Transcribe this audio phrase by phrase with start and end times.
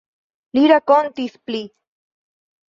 [0.57, 1.61] Li rakontis pli.